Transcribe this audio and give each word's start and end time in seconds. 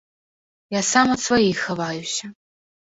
Я 0.77 0.81
сам 0.91 1.07
ад 1.17 1.21
сваіх 1.27 1.57
хаваюся. 1.69 2.25